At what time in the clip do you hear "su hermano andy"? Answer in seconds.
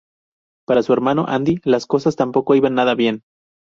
0.81-1.59